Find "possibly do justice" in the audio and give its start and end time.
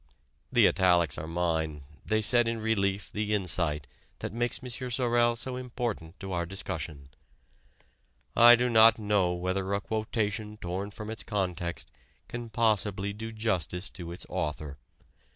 12.49-13.91